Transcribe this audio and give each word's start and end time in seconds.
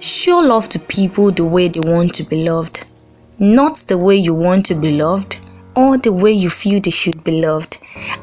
Show 0.00 0.38
love 0.38 0.68
to 0.68 0.78
people 0.78 1.32
the 1.32 1.44
way 1.44 1.66
they 1.66 1.80
want 1.80 2.14
to 2.14 2.22
be 2.22 2.48
loved, 2.48 2.84
not 3.40 3.76
the 3.88 3.98
way 3.98 4.14
you 4.14 4.32
want 4.32 4.64
to 4.66 4.76
be 4.76 4.96
loved 4.96 5.44
or 5.74 5.98
the 5.98 6.12
way 6.12 6.30
you 6.30 6.50
feel 6.50 6.80
they 6.80 6.92
should 6.92 7.24
be 7.24 7.42
loved. 7.42 7.78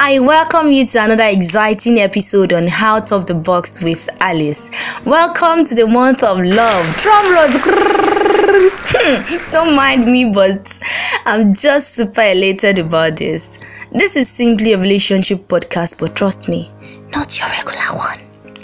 I 0.00 0.18
welcome 0.18 0.72
you 0.72 0.84
to 0.84 1.04
another 1.04 1.26
exciting 1.26 2.00
episode 2.00 2.52
on 2.52 2.66
Out 2.68 3.12
of 3.12 3.26
the 3.26 3.34
Box 3.34 3.84
with 3.84 4.08
Alice. 4.20 4.68
Welcome 5.06 5.64
to 5.66 5.76
the 5.76 5.86
month 5.86 6.24
of 6.24 6.40
love. 6.40 6.96
Drum 6.96 7.32
rolls. 7.32 7.54
Don't 9.52 9.76
mind 9.76 10.06
me, 10.06 10.32
but 10.34 10.76
I'm 11.24 11.54
just 11.54 11.94
super 11.94 12.22
elated 12.22 12.80
about 12.80 13.16
this. 13.16 13.58
This 13.92 14.16
is 14.16 14.28
simply 14.28 14.72
a 14.72 14.78
relationship 14.78 15.38
podcast, 15.46 16.00
but 16.00 16.16
trust 16.16 16.48
me, 16.48 16.68
not 17.12 17.38
your 17.38 17.48
regular 17.48 17.96
one. 17.96 18.18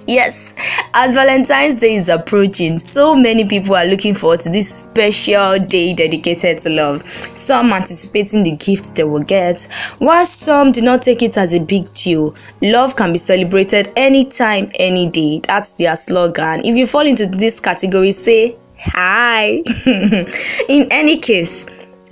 Yes, 0.08 0.54
as 0.98 1.12
Valentine's 1.12 1.78
Day 1.78 1.94
is 1.94 2.08
approaching, 2.08 2.78
so 2.78 3.14
many 3.14 3.46
people 3.46 3.76
are 3.76 3.84
looking 3.84 4.14
forward 4.14 4.40
to 4.40 4.48
this 4.48 4.80
special 4.80 5.58
day 5.58 5.92
dedicated 5.92 6.56
to 6.56 6.70
love. 6.70 7.02
Some 7.02 7.70
anticipating 7.70 8.42
the 8.42 8.56
gifts 8.56 8.92
they 8.92 9.04
will 9.04 9.22
get, 9.22 9.68
while 9.98 10.24
some 10.24 10.72
do 10.72 10.80
not 10.80 11.02
take 11.02 11.22
it 11.22 11.36
as 11.36 11.52
a 11.52 11.60
big 11.60 11.92
deal. 11.92 12.34
Love 12.62 12.96
can 12.96 13.12
be 13.12 13.18
celebrated 13.18 13.90
anytime, 13.94 14.70
any 14.78 15.10
day. 15.10 15.42
That's 15.46 15.72
their 15.72 15.96
slogan. 15.96 16.60
If 16.64 16.76
you 16.76 16.86
fall 16.86 17.06
into 17.06 17.26
this 17.26 17.60
category, 17.60 18.12
say 18.12 18.56
hi. 18.80 19.60
In 20.70 20.88
any 20.90 21.18
case, 21.18 21.66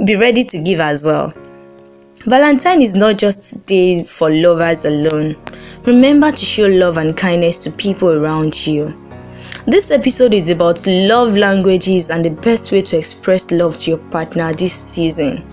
be 0.04 0.16
ready 0.16 0.42
to 0.42 0.62
give 0.62 0.80
as 0.80 1.06
well. 1.06 1.32
Valentine 2.26 2.82
is 2.82 2.94
not 2.94 3.16
just 3.16 3.66
day 3.66 4.02
for 4.02 4.30
lovers 4.30 4.84
alone. 4.84 5.36
Remember 5.86 6.30
to 6.30 6.44
show 6.46 6.66
love 6.66 6.96
and 6.96 7.14
kindness 7.14 7.58
to 7.58 7.70
people 7.70 8.08
around 8.08 8.66
you. 8.66 8.86
This 9.66 9.90
episode 9.90 10.32
is 10.32 10.48
about 10.48 10.86
love 10.86 11.36
languages 11.36 12.08
and 12.08 12.24
the 12.24 12.30
best 12.40 12.72
way 12.72 12.80
to 12.80 12.96
express 12.96 13.52
love 13.52 13.76
to 13.76 13.90
your 13.90 14.10
partner 14.10 14.50
this 14.54 14.72
season. 14.72 15.44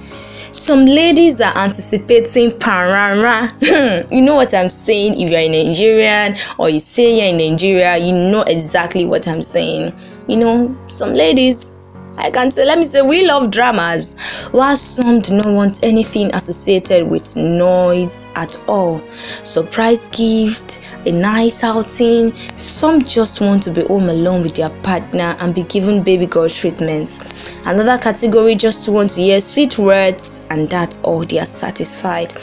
Some 0.54 0.86
ladies 0.86 1.42
are 1.42 1.58
anticipating 1.58 2.52
parara. 2.52 3.50
Hmm, 3.62 4.14
you 4.14 4.22
know 4.22 4.36
what 4.36 4.54
I'm 4.54 4.70
saying? 4.70 5.16
If 5.20 5.32
you're 5.32 5.40
a 5.40 5.50
Nigerian 5.50 6.36
or 6.58 6.70
you 6.70 6.80
stay 6.80 7.20
here 7.20 7.34
in 7.34 7.52
Nigeria, 7.52 7.98
you 7.98 8.14
know 8.14 8.44
exactly 8.44 9.04
what 9.04 9.28
I'm 9.28 9.42
saying. 9.42 9.94
You 10.30 10.38
know, 10.38 10.78
some 10.88 11.14
ladies 11.14 11.81
I 12.18 12.30
can 12.30 12.52
say, 12.52 12.66
let 12.66 12.78
me 12.78 12.84
say, 12.84 13.02
we 13.02 13.26
love 13.26 13.52
dramas, 13.52 14.50
while 14.52 14.76
some 14.76 15.22
do 15.22 15.38
not 15.38 15.48
want 15.48 15.84
anything 15.84 16.34
associated 16.36 17.10
with 17.10 17.36
noise 17.36 18.28
at 18.36 18.62
all. 18.68 19.00
Surprise 19.00 20.08
gift, 20.10 20.94
a 21.08 21.12
nice 21.12 21.64
outing. 21.64 22.32
Some 22.58 23.02
just 23.02 23.42
want 23.42 23.64
to 23.64 23.72
be 23.72 23.82
home 23.84 24.10
alone 24.10 24.44
with 24.44 24.56
their 24.56 24.70
partner 24.82 25.36
and 25.40 25.56
be 25.56 25.64
given 25.64 26.04
baby 26.04 26.26
girl 26.26 26.50
treatment. 26.50 27.24
Another 27.66 27.98
category 27.98 28.56
just 28.56 28.88
want 28.90 29.12
to 29.12 29.22
hear 29.22 29.42
sweet 29.42 29.80
words, 29.80 30.46
and 30.52 30.70
that's 30.70 31.04
all 31.04 31.26
they 31.26 31.40
are 31.40 31.46
satisfied. 31.46 32.34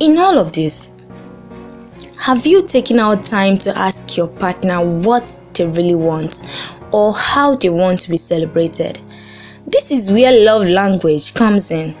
In 0.00 0.18
all 0.18 0.36
of 0.36 0.52
this, 0.52 0.98
have 2.18 2.44
you 2.46 2.64
taken 2.64 2.98
out 2.98 3.24
time 3.24 3.56
to 3.58 3.76
ask 3.78 4.16
your 4.16 4.28
partner 4.38 4.78
what 4.80 5.24
they 5.54 5.66
really 5.66 5.94
want 5.94 6.81
or 6.92 7.14
how 7.14 7.54
they 7.54 7.70
want 7.70 8.00
to 8.00 8.10
be 8.10 8.16
celebrated? 8.16 9.00
This 9.66 9.90
is 9.90 10.10
where 10.10 10.32
love 10.44 10.68
language 10.68 11.34
comes 11.34 11.70
in. 11.70 11.94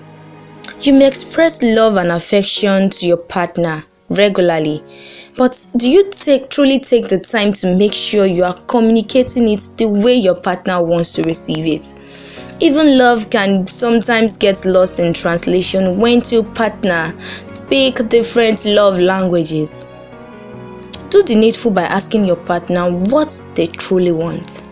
You 0.82 0.94
may 0.94 1.06
express 1.06 1.62
love 1.62 1.96
and 1.96 2.10
affection 2.10 2.90
to 2.90 3.06
your 3.06 3.16
partner 3.28 3.82
regularly, 4.10 4.80
but 5.38 5.56
do 5.76 5.88
you 5.88 6.10
take 6.10 6.50
truly 6.50 6.78
take 6.78 7.08
the 7.08 7.18
time 7.18 7.52
to 7.54 7.76
make 7.76 7.94
sure 7.94 8.26
you 8.26 8.44
are 8.44 8.56
communicating 8.66 9.48
it 9.48 9.60
the 9.78 9.86
way 9.86 10.14
your 10.14 10.34
partner 10.40 10.82
wants 10.82 11.12
to 11.12 11.22
receive 11.22 11.64
it? 11.66 11.96
Even 12.60 12.98
love 12.98 13.30
can 13.30 13.66
sometimes 13.66 14.36
get 14.36 14.64
lost 14.66 15.00
in 15.00 15.12
translation 15.12 15.98
when 15.98 16.20
two 16.20 16.42
partners 16.42 17.22
speak 17.22 18.08
different 18.08 18.64
love 18.64 19.00
languages. 19.00 19.92
Do 21.10 21.22
the 21.22 21.36
needful 21.36 21.70
by 21.70 21.82
asking 21.82 22.26
your 22.26 22.36
partner 22.36 22.90
what 22.90 23.30
they 23.54 23.66
truly 23.66 24.12
want. 24.12 24.68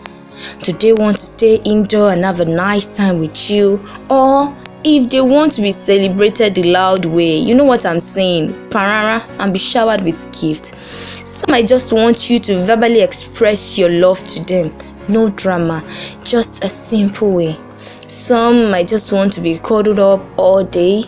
Do 0.59 0.73
they 0.73 0.93
want 0.93 1.17
to 1.17 1.25
stay 1.25 1.55
indoor 1.65 2.11
and 2.11 2.25
have 2.25 2.39
a 2.39 2.45
nice 2.45 2.97
time 2.97 3.19
with 3.19 3.49
you? 3.49 3.79
Or 4.09 4.55
if 4.83 5.09
they 5.09 5.21
want 5.21 5.51
to 5.53 5.61
be 5.61 5.71
celebrated 5.71 6.55
the 6.55 6.71
loud 6.71 7.05
way, 7.05 7.35
you 7.37 7.53
know 7.53 7.63
what 7.63 7.85
I'm 7.85 7.99
saying, 7.99 8.53
parara, 8.69 9.23
and 9.39 9.53
be 9.53 9.59
showered 9.59 10.01
with 10.01 10.25
gifts. 10.41 11.29
Some 11.29 11.51
might 11.51 11.67
just 11.67 11.93
want 11.93 12.29
you 12.29 12.39
to 12.39 12.61
verbally 12.61 13.01
express 13.01 13.77
your 13.77 13.89
love 13.89 14.17
to 14.23 14.43
them. 14.43 14.75
No 15.07 15.29
drama, 15.29 15.83
just 16.23 16.63
a 16.63 16.69
simple 16.69 17.31
way. 17.31 17.55
Some 17.77 18.71
might 18.71 18.87
just 18.87 19.11
want 19.11 19.33
to 19.33 19.41
be 19.41 19.59
cuddled 19.59 19.99
up 19.99 20.21
all 20.37 20.63
day. 20.63 21.03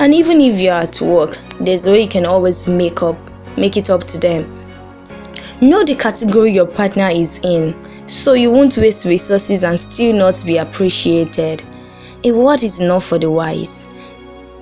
And 0.00 0.12
even 0.12 0.40
if 0.40 0.60
you're 0.60 0.74
at 0.74 1.00
work, 1.00 1.36
there's 1.60 1.86
a 1.86 1.92
way 1.92 2.02
you 2.02 2.08
can 2.08 2.26
always 2.26 2.66
make 2.66 3.02
up, 3.02 3.16
make 3.56 3.76
it 3.76 3.90
up 3.90 4.04
to 4.04 4.18
them. 4.18 4.44
Know 5.60 5.84
the 5.84 5.94
category 5.94 6.52
your 6.52 6.66
partner 6.66 7.08
is 7.08 7.40
in 7.44 7.74
so 8.06 8.32
you 8.34 8.50
won't 8.50 8.76
waste 8.78 9.04
resources 9.04 9.62
and 9.62 9.78
still 9.78 10.16
not 10.16 10.42
be 10.46 10.58
appreciated. 10.58 11.62
A 12.24 12.32
word 12.32 12.62
is 12.62 12.80
enough 12.80 13.04
for 13.04 13.18
the 13.18 13.30
wise. 13.30 13.92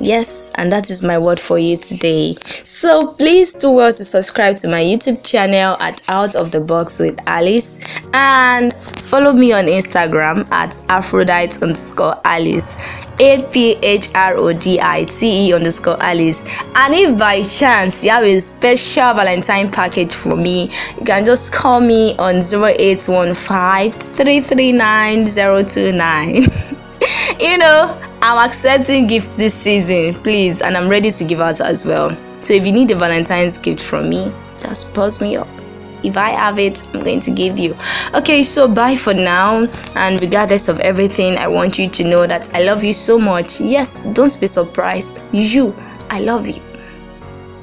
Yes, 0.00 0.52
and 0.58 0.70
that 0.72 0.90
is 0.90 1.02
my 1.02 1.18
word 1.18 1.38
for 1.38 1.58
you 1.58 1.76
today. 1.76 2.34
So 2.42 3.12
please 3.14 3.54
do 3.54 3.70
well 3.70 3.92
to 3.92 4.04
subscribe 4.04 4.56
to 4.56 4.68
my 4.68 4.82
YouTube 4.82 5.24
channel 5.24 5.76
at 5.80 6.02
Out 6.08 6.34
of 6.34 6.50
the 6.50 6.60
Box 6.60 6.98
with 6.98 7.18
Alice 7.26 8.02
and 8.12 8.74
follow 8.74 9.32
me 9.32 9.52
on 9.52 9.64
Instagram 9.64 10.50
at 10.50 10.80
Aphrodite 10.88 11.62
underscore 11.62 12.16
Alice. 12.24 12.76
A 13.18 13.42
P 13.52 13.76
H 13.82 14.08
R 14.14 14.36
O 14.36 14.52
D 14.52 14.80
I 14.80 15.04
T 15.04 15.48
E 15.48 15.52
underscore 15.52 16.02
Alice. 16.02 16.46
And 16.74 16.94
if 16.94 17.18
by 17.18 17.42
chance 17.42 18.04
you 18.04 18.10
have 18.10 18.24
a 18.24 18.40
special 18.40 19.14
Valentine 19.14 19.70
package 19.70 20.14
for 20.14 20.36
me, 20.36 20.70
you 20.98 21.04
can 21.04 21.24
just 21.24 21.52
call 21.52 21.80
me 21.80 22.14
on 22.18 22.36
0815 22.36 23.92
339 23.92 25.24
029. 25.24 26.34
you 27.40 27.58
know, 27.58 28.00
I'm 28.22 28.48
accepting 28.48 29.06
gifts 29.06 29.34
this 29.34 29.54
season, 29.54 30.14
please, 30.22 30.60
and 30.62 30.76
I'm 30.76 30.88
ready 30.88 31.10
to 31.10 31.24
give 31.24 31.40
out 31.40 31.60
as 31.60 31.84
well. 31.84 32.16
So 32.40 32.54
if 32.54 32.66
you 32.66 32.72
need 32.72 32.90
a 32.90 32.94
Valentine's 32.94 33.58
gift 33.58 33.82
from 33.82 34.08
me, 34.08 34.32
just 34.58 34.94
post 34.94 35.20
me 35.22 35.36
up. 35.36 35.48
If 36.04 36.16
I 36.16 36.30
have 36.30 36.58
it, 36.58 36.88
I'm 36.92 37.02
going 37.02 37.20
to 37.20 37.30
give 37.30 37.58
you. 37.58 37.76
Okay, 38.14 38.42
so 38.42 38.68
bye 38.68 38.96
for 38.96 39.14
now. 39.14 39.66
And 39.96 40.20
regardless 40.20 40.68
of 40.68 40.80
everything, 40.80 41.38
I 41.38 41.48
want 41.48 41.78
you 41.78 41.88
to 41.88 42.04
know 42.04 42.26
that 42.26 42.54
I 42.54 42.62
love 42.62 42.84
you 42.84 42.92
so 42.92 43.18
much. 43.18 43.60
Yes, 43.60 44.02
don't 44.12 44.36
be 44.40 44.46
surprised. 44.46 45.24
You, 45.32 45.74
I 46.10 46.20
love 46.20 46.46
you. 46.48 46.73